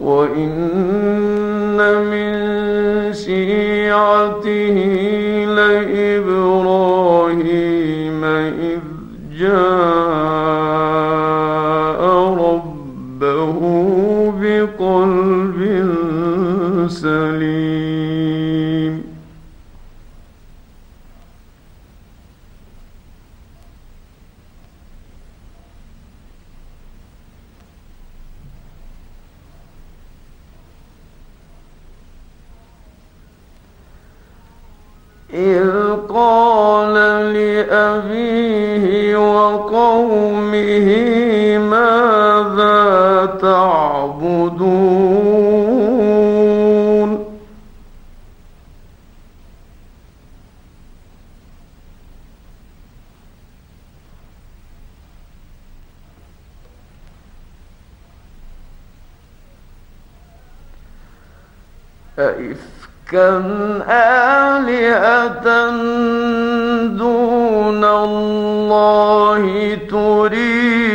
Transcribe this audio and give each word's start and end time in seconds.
وإن 0.00 1.76
من 2.10 2.32
شيعته 3.12 4.76
لإبراهيم 5.56 7.04
إذ 8.24 8.80
جاء 9.38 9.56
ربه 12.44 13.60
بقلب 14.40 15.58
سليم 16.88 17.35
أئفكا 62.18 63.28
آلهة 63.88 65.70
دون 66.86 67.84
الله 67.84 69.78
تريدون 69.90 70.85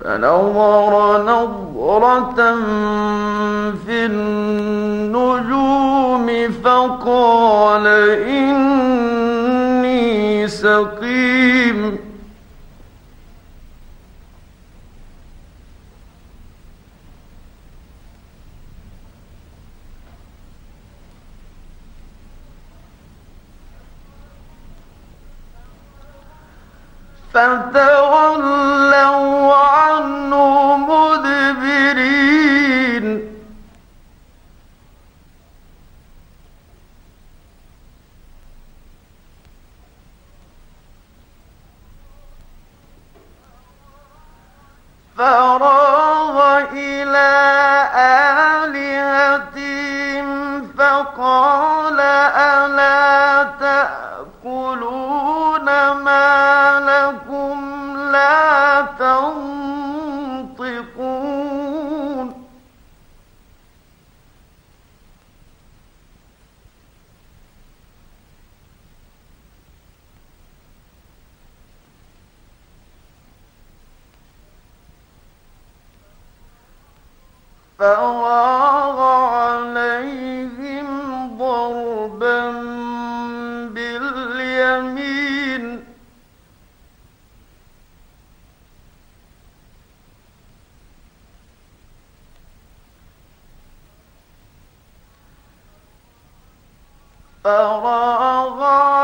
فنظر 0.00 1.22
نظرة 1.22 2.34
في 3.86 4.06
النجوم 4.06 5.52
فقال 6.64 7.86
إني 8.28 10.02
سقيم. 10.48 11.98
فتولوا 27.34 28.71
فراغ 45.22 45.71
فراغ 77.82 78.98
عليهم 79.34 80.88
ضربا 81.38 82.50
باليمين. 83.74 85.64
فراغ 97.44 99.01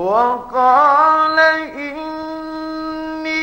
وقال 0.00 1.38
إني 1.76 3.34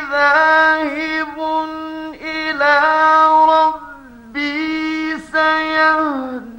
ذاهب 0.00 1.38
إلى 2.22 2.80
ربي 3.50 5.18
سيهدي 5.18 6.55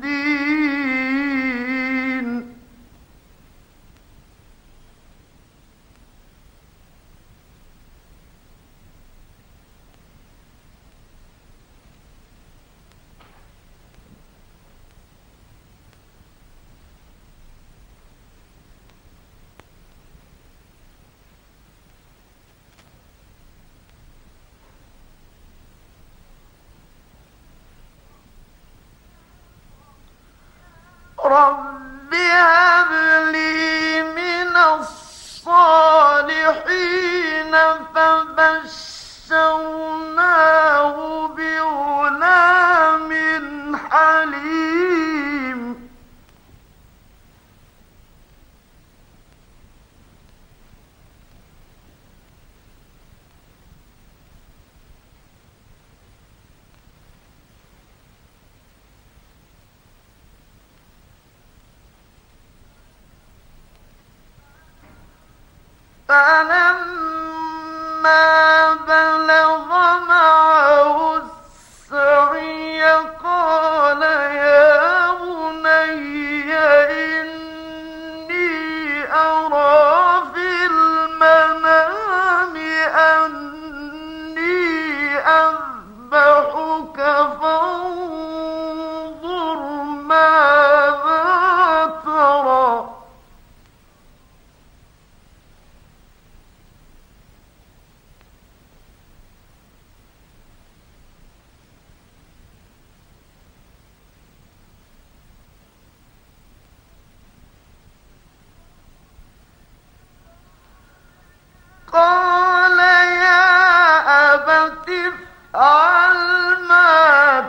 so 38.66 39.97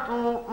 الحق 0.08 0.47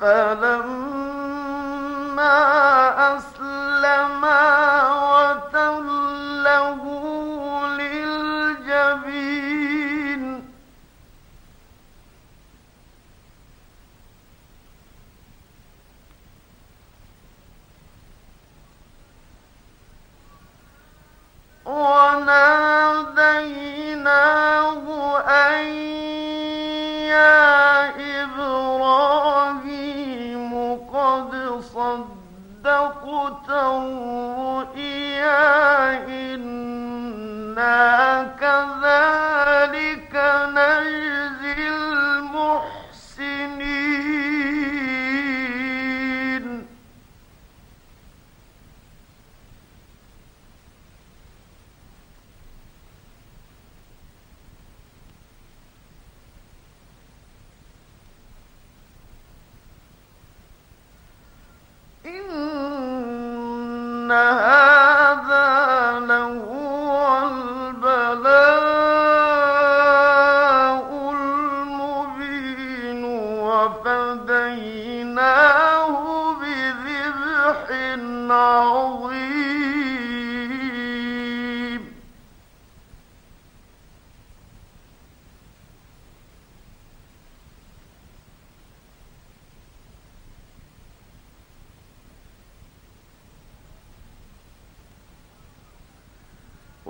فلما 0.00 0.99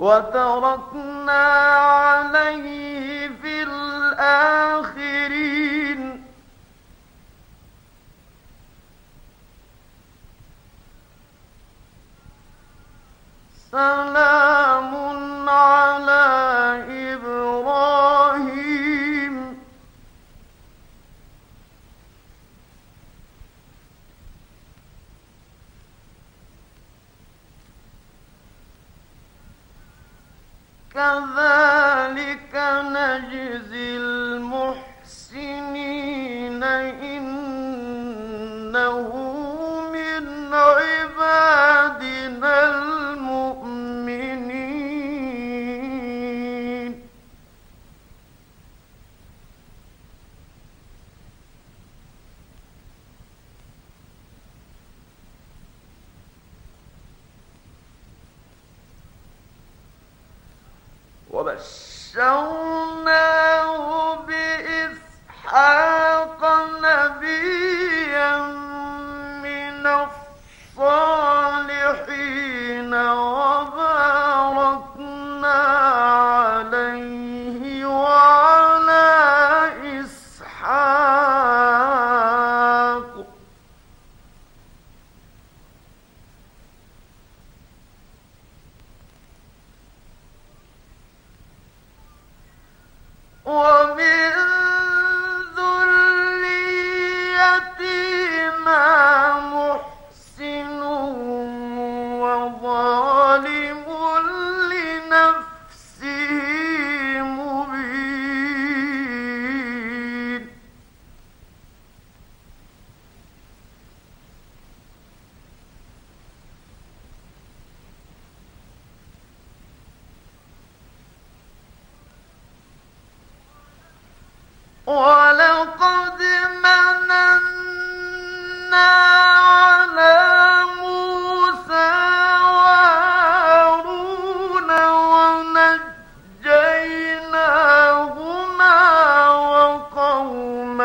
وتركنا 0.01 1.43
عليه 1.77 3.27
في 3.41 3.63
الآخرين. 3.63 5.50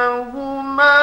يومهما 0.04 0.95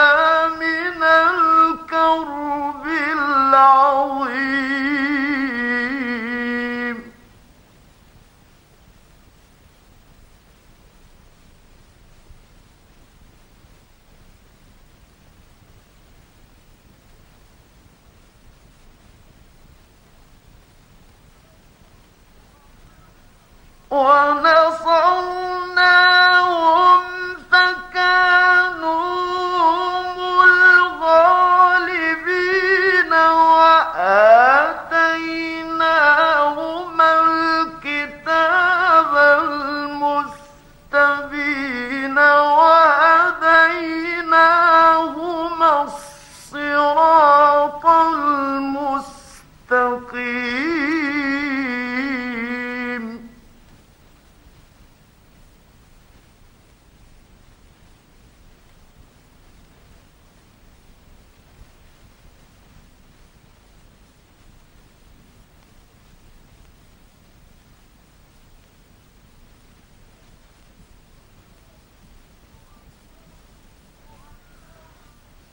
مستقيم 49.73 50.63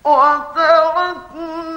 وتركنا 0.05 1.70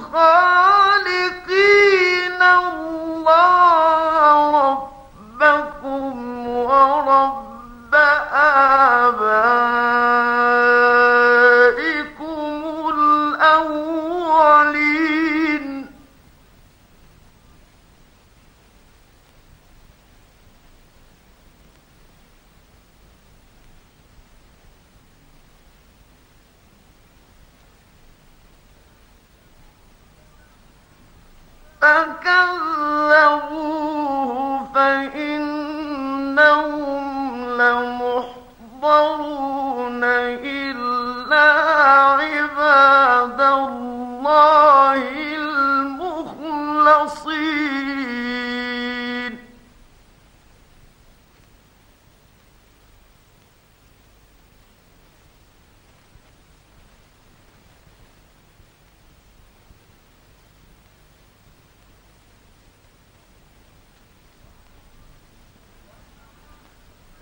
Oh 0.23 0.70
فكذبوا 32.01 33.70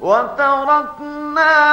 وتركنا 0.10 1.68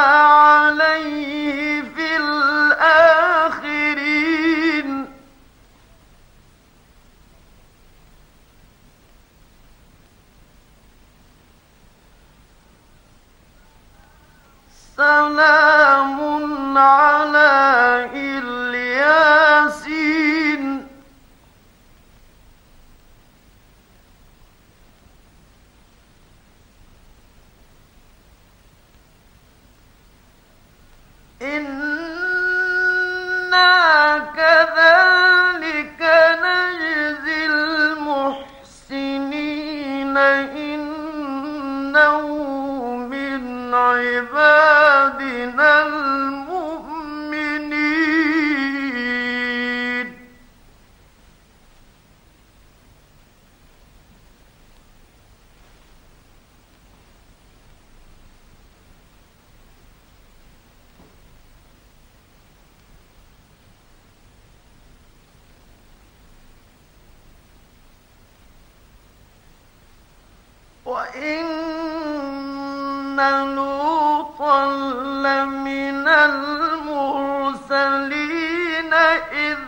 وإن 71.16 71.46
لوطا 73.56 74.66
لمن 75.24 76.08
المرسلين 76.08 77.64
إذ 79.32 79.58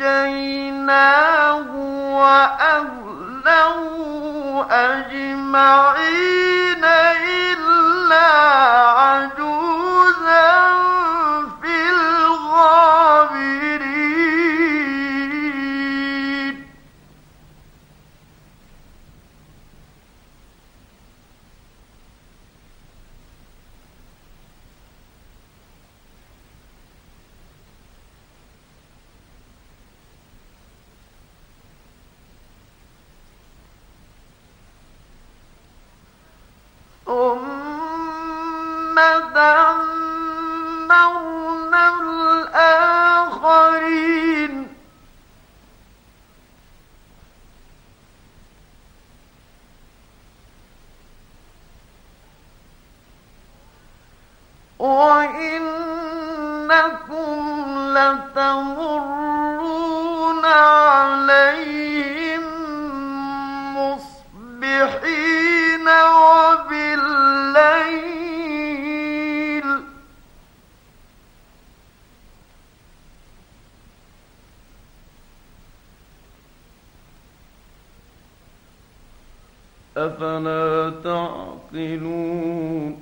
نجيناه 0.00 1.66
وأهله 2.20 3.80
أجمعين 4.70 6.04
إلا 6.84 8.30
فدمرنا 39.00 39.80
أفلا 79.96 80.92
تعقلون 81.04 82.98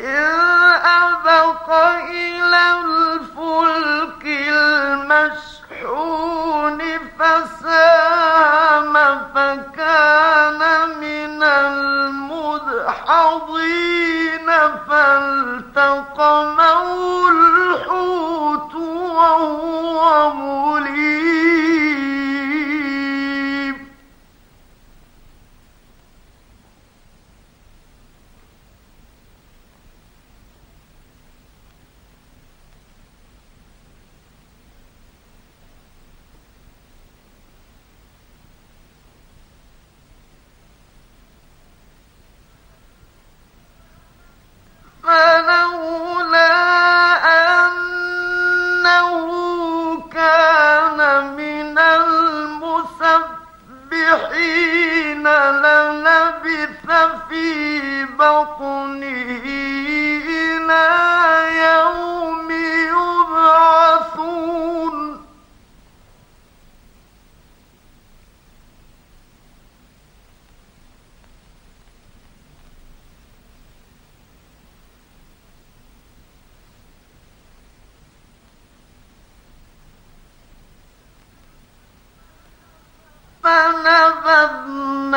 two. 0.00 0.37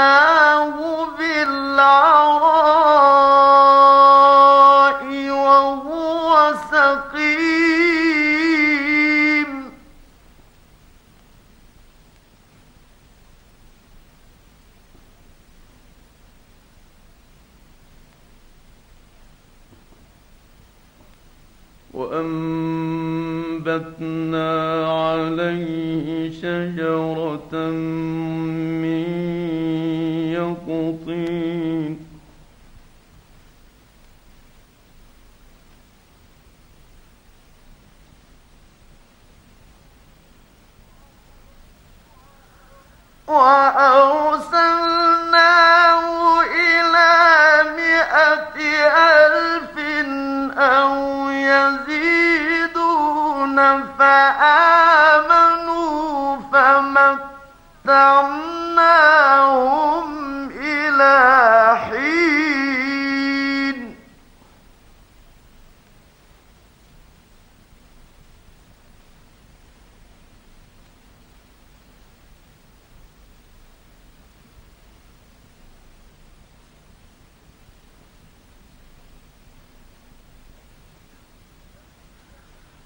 ما 0.02 0.31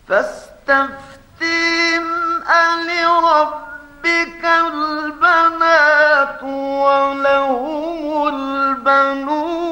فاستفتهم 0.08 2.06
ألربك 2.50 4.46
البنات 4.46 6.44
ولهم 6.44 8.28
البنون. 8.28 9.66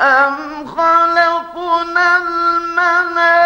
أم 0.00 0.66
خلقنا 0.66 2.16
الملائكة 2.16 3.37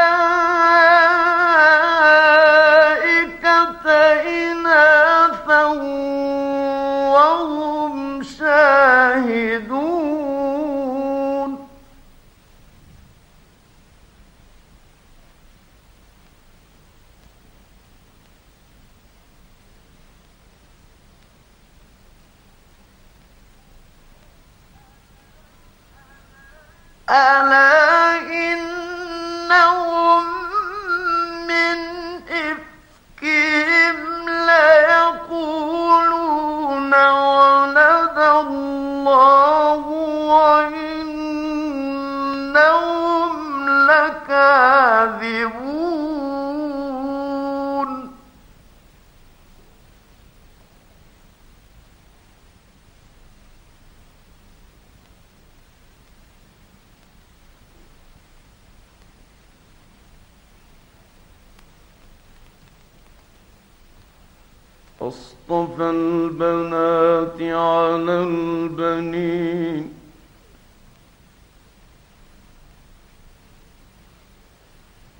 أصطفى 65.08 65.90
البنات 65.90 67.42
على 67.42 68.14
البنين. 68.22 69.94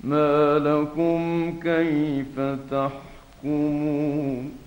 ما 0.03 0.59
لكم 0.59 1.53
كيف 1.63 2.39
تحكمون؟ 2.71 4.57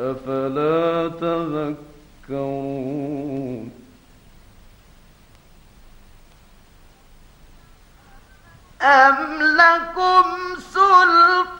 أفلا 0.00 1.08
تذكرون؟ 2.28 2.62
أم 8.82 9.42
لكم 9.42 10.24
سلطان 10.74 11.51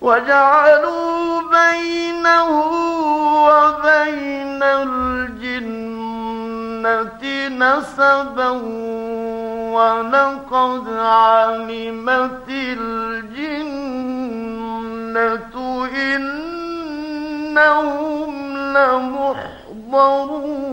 وجعلوا 0.00 1.40
بينه 1.50 2.50
وبين 3.46 4.62
الجنة 4.62 5.60
نسبا 7.48 8.50
ولقد 9.76 10.84
علمت 10.96 12.48
الجنة 12.48 13.10
إنهم 17.46 18.32
لمحضرون. 18.76 20.69